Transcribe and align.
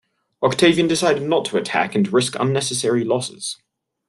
Octavian 0.41 0.87
decided 0.87 1.21
not 1.21 1.45
to 1.45 1.57
attack 1.57 1.93
and 1.93 2.11
risk 2.11 2.35
unnecessary 2.39 3.03
losses. 3.03 3.57